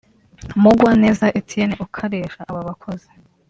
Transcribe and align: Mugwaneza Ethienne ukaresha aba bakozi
Mugwaneza 0.61 1.25
Ethienne 1.39 1.75
ukaresha 1.85 2.39
aba 2.49 2.61
bakozi 2.67 3.09